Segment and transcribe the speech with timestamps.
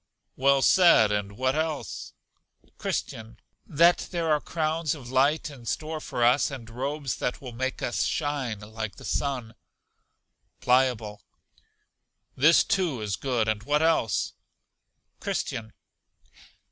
[0.35, 2.13] Well said, and what else?
[2.79, 3.37] Christian.
[3.67, 7.83] That there are crowns of light in store for us, and robes that will make
[7.83, 9.53] us shine like the sun.
[10.59, 11.21] Pliable.
[12.35, 14.33] This, too, is good; and what else?
[15.19, 15.71] Christian.